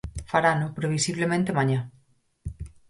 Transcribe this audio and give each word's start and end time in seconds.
Farano, 0.31 0.67
previsiblemente 0.79 1.55
mañá. 1.57 1.79